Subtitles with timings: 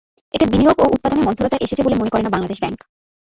[0.33, 2.79] এতে বিনিয়োগ ও উৎপাদনে মন্থরতা এসেছে মনে করে না বাংলাদেশ ব্যাংক।